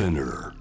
[0.00, 0.54] Spinner.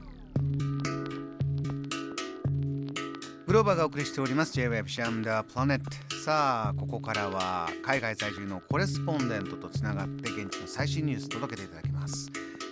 [3.47, 4.51] グローバーがお送りしております。
[4.51, 12.29] J-Web シャムダープラネットさあここからは海外在住のコレスポンデントとつながって現地の最新ニュース届けていただきます。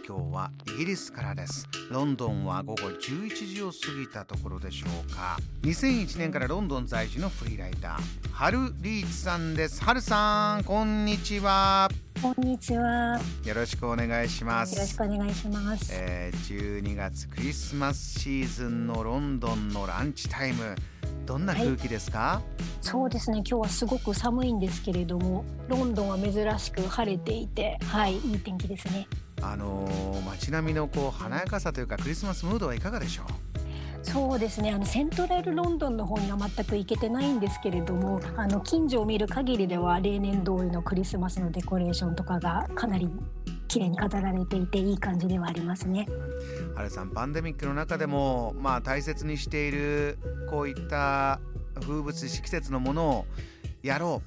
[0.07, 11.89] 今日はイギリスからですロンドンは午後11時を過ぎたところでしょうか2001年からロンドン在住のフリーライターハルリーチさんですハルさんこんにちは
[12.21, 13.19] こんにちは。
[13.45, 14.73] よろしくお願いします。
[14.73, 15.91] よろしくお願いします。
[15.93, 20.75] えー、12月クリスマスシーズンのロンドンのランチタイム。
[21.27, 29.07] どんな空気ですか、はい、そうですね今日はすごく寒いんですけれどもロンドンは珍しく晴れていてはいいい天気ですね
[29.41, 33.25] あのー、街並みのこう華やかさというかクリスマスムードはいかがでしょう？
[34.03, 34.72] そうですね。
[34.72, 43.09] あのセントラルロンドンの方には全く行けてないんですけれどもあの近所を見る限りでは例年通りのクリスマスのデコレーションとかがかなり
[43.67, 46.08] 綺麗に飾られていていい感じではありますね。
[46.75, 50.17] ハルさんパンデミックの中でもまあ大切にしている
[50.49, 51.41] こういった
[51.81, 53.25] 風物詩季節のものを
[53.83, 54.21] やろ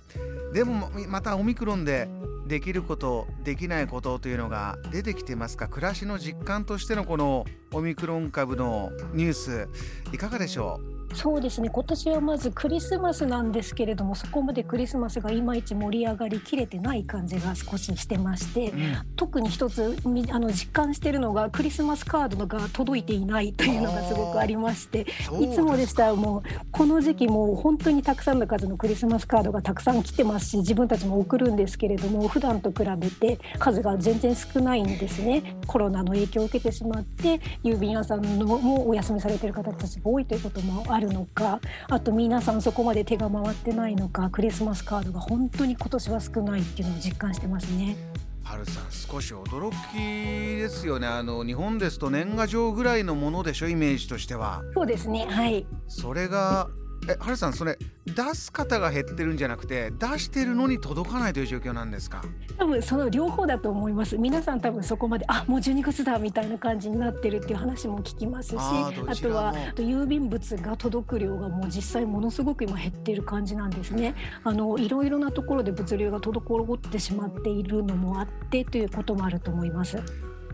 [0.50, 0.54] う。
[0.54, 2.08] でもまたオミクロンで
[2.50, 5.68] できることできないことというのが出てきてますか？
[5.68, 9.68] 暮らしの実感としてのこのオミクロン株のニュース
[10.12, 10.99] いかがでしょう？
[11.14, 11.68] そうですね。
[11.70, 19.96] 今年はまずクリスマスなんですけれどもそこまでクリスマスがいまいち盛り上がりきれてない感じが少ししてまして、うん、特に一つ
[20.30, 25.06] あの実感しているのがクリスマスカードが届いていないというのがすごくありまして
[25.40, 35.56] いつもでしたらもうこの時期もう本当にたくさんの数のクリスマスカードがたくさん来てますし自分たちも送るんですけれども普段と比べて数が全然少ないんですね。
[35.66, 47.96] コロナの影響を受けてしまって郵便屋さんのもお休みされている方たちが多いということもあるるのかあと皆さんそこまで手が回ってないのかクリスマスカードが本当に今年は少ないっていうのを実感してますね。
[48.42, 51.06] 春さん少し驚きですよね。
[51.06, 54.62] あの日本ですと年賀状ぐらいのものでしょイメージとしては。
[54.74, 55.66] そうですねはい。
[55.88, 56.68] それが
[57.08, 62.22] え、はるさんそれ出す方が減ってるんじゃなくて出してるのに届かないという状況なんですか？
[62.58, 64.18] 多分その両方だと思います。
[64.18, 74.14] 皆さん多分そこまであもう12月だみたいな感じになってるっていう話も聞きますしあとは郵便物が届く量がもう実際ものすごく今減ってる感じなんですね。
[74.44, 79.98] あのいろいろなところで物流が滞ってしまっているのもあってということもあると思います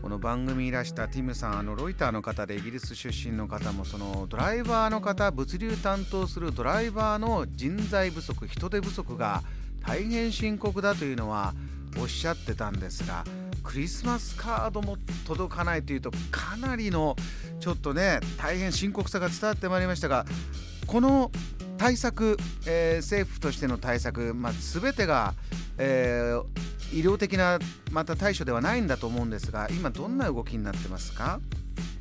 [0.07, 9.43] この番組いらしたティムさんあのロイターの方でイギリス出身の方もそのドライバーの方物流担当するドライバーの人材不足人手不足が
[9.85, 11.55] 大変深刻だというのは
[12.01, 13.25] おっしゃってたんですが
[13.65, 14.97] クリスマスカードも
[15.27, 17.17] 届かないというとかなりの
[17.59, 20.25] ちょっとね大変深刻さが伝わってまいりましたが
[20.87, 21.33] この
[21.79, 25.35] 対策、えー、政府としての対策、まあ、全てが、
[25.79, 27.59] えー医療的な
[27.91, 31.41] また対処ではないんだと思うんですが今どんな動きになってますか？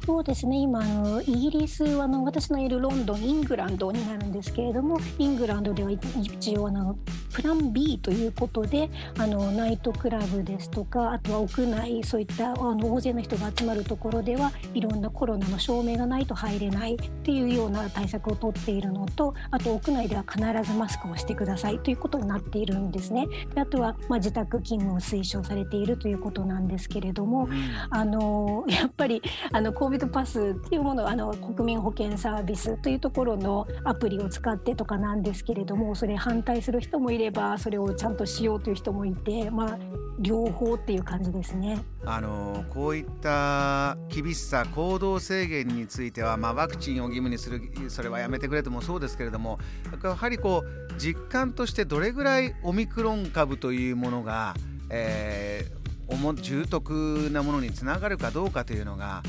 [0.06, 0.58] そうですね。
[0.58, 6.96] 今あのイギリスはあの私のいるロンドンイングランドになるんですけれどもイングランドでは一応あの
[7.36, 23.28] プラン B ということであのナイトクラブですとかあとは屋内そういったあの大勢の人が集まるところではいろんなコロナの証明がないと入れないっていうような対策をとっているのとあと屋内では必ずマスクをしてくださいということになっているんですね。
[23.54, 27.50] であとは、まあ、自宅勤務を推奨されているということなんですけれども、
[27.90, 29.22] あのやっぱり
[29.52, 39.80] あの COVID パスっていうものはあの国民保険サービスというところのアプリを使ってとかなんですけれどもそれ反対する人もいればそれをちゃんとしようという人もいて、まあ、
[40.20, 41.84] 両方っていう感じですね。
[42.06, 49.60] あのこういった厳しさ行動制限については、まあ、ワクチンを義務にするそれはやめてくれともそうですけれども
[50.04, 54.56] やはりこう実感としてどれぐらいオミクロン株というものが、
[54.90, 59.24] えー、重篤なものにつながるかどうかというのが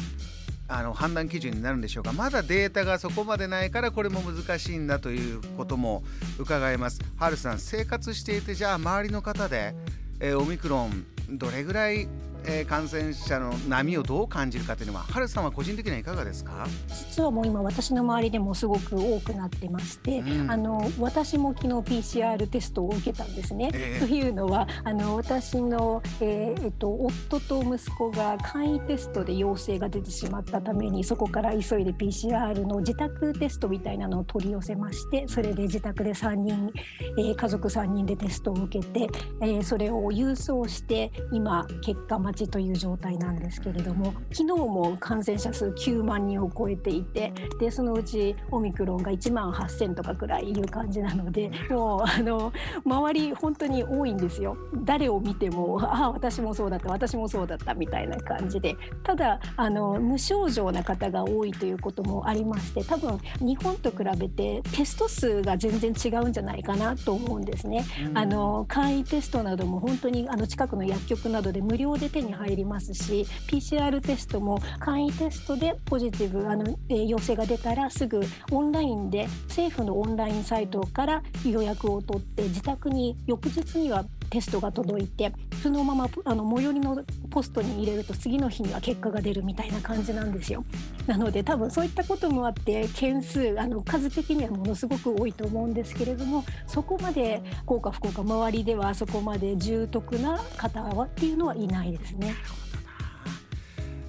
[0.69, 2.13] あの判断基準になるんでしょうか。
[2.13, 6.03] まだデータがそこまでないからこれも難しいんだということも
[6.39, 7.01] 伺えます。
[7.17, 9.75] ハルさん生活していてじゃあ周りの方で、
[10.21, 12.09] えー、オミクロンどれぐらい
[12.47, 16.67] えー、感染者の波をどう感じるかというのは、はるさんは個人的にはいかがですか？
[16.89, 23.71] 実はもう今、私の周りでもすごく多くなってまして、うん、あの私も昨日 PCR テストを受けたんですね。
[23.75, 36.73] えー、というのはあの私の、えーえっと、夫と息子が簡易テストで陽性が出てしまったためにそこから急いで PCR の自宅テストみたいなのを取り寄せましてそれで自宅で3人、
[37.19, 39.09] えー、家族3人でテストを受けて、
[39.43, 52.53] えー、それを郵送して今結果待ちという状態なんですけれども昨日も感染者数9万人を超えていてでそのうちオミクロンが1万8000とかくらいいう感じなのでもうあの
[52.85, 54.57] 周り本当に多いんですよ。
[54.85, 67.85] 誰を見てもああ私もそうだった私もそうだったみたいな感じでただあの無症状な方が多いということもありまして多分日本と比べてテスト数が全然違うんじゃないかなと思うんですね。
[68.15, 78.21] あの簡易テストなども本当にあの近くの薬局などで無料で手に入りますし PCR テストも簡易テストでポジティブあの、えー、陽性が出たらすぐ
[78.51, 85.33] オンラインで政府のオンラインサイトから予約を取って自宅に翌日にはテストが届いて
[85.63, 90.65] そのままあの最寄りのポストに入れると次の日には結果が出るみたいな感じなんですよ。
[91.07, 102.35] なので多分そういったこともあって件数あの数的にはものすごく多いと思うんですけれどもそこまで効果不効果周りではそこまで重篤な方はっていうのはいないですね。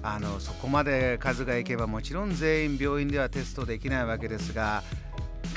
[0.02, 4.82] あのそこまで数がいけばもちろん全員病院ではテストできないわけですが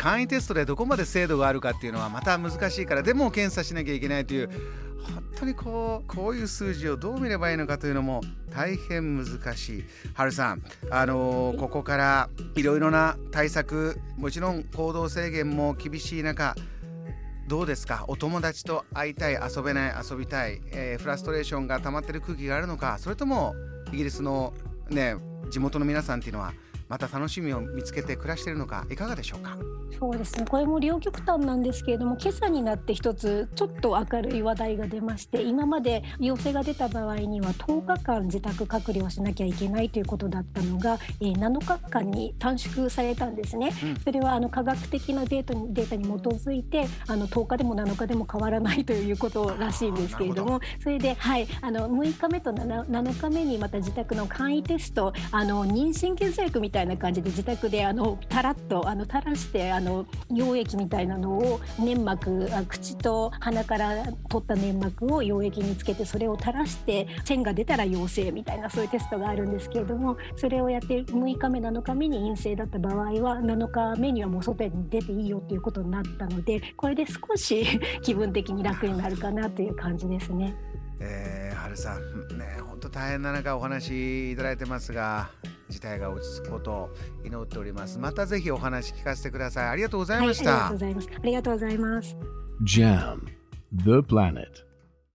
[0.01, 4.49] 簡易テストでどこまで精度があるかっていうのはまた難しいからでも検査しなきゃいけないという
[5.03, 9.83] 本当にこうこういう数字をどう見ればいいのかというのも大変難しい。
[10.15, 16.55] はるさん、あのー、ここからいろいろな対策もちろん行動制限も厳しい中
[17.47, 18.05] どうですか？
[18.07, 23.53] お友達と会いたい遊べない遊びたい、えー、フラストレーションが溜まってる空気があるのかそれとも
[23.91, 24.53] イギリスの
[24.89, 25.15] ね
[25.51, 26.53] 地元の皆さんっていうのは
[26.91, 29.57] また楽しみを見つけて暮らしているのかいかがでしょうか？
[30.01, 30.45] そうですね。
[30.49, 43.71] これも両極端なんですけれども今朝になって一つちょっと明るい話題が出まして今まで陽性が出た場合には10日間自宅隔離をしなきゃいけないということだったのが、えー、7日間に短縮されたんですね。
[43.83, 77.65] うん、それはあの科学的なデータにデータに基づいてあの10日でも7日でも変わらないということらしいんですけれどもそれで、はい、あの6日目と 7, 7日目にまた自宅の簡易テストあの妊娠検査薬みたいいな感じで自宅であのたらっとあの垂らしてあの溶液みたいなのを粘膜口と鼻から取った粘膜を溶液につけてそれを垂らして線が出たら陽性みたいなそういうテストがあるんですけれどもそれをやって6日目7日目に陰性だった場合は7日目にはもう外に出ていいよということになったのでこれで少し
[78.01, 80.55] 気分的に楽になるかなという感じですね。
[80.99, 85.31] えー、春さんね本当大変な中お話いただいてますが
[85.71, 86.89] 事態が落ち着くことを
[87.23, 87.97] 祈っております。
[87.97, 89.69] またぜひお話聞かせてください。
[89.69, 92.17] ありがとうございました、はい、ありがとうございますありがとうございます。
[92.63, 93.41] JAM
[93.73, 94.70] The Planet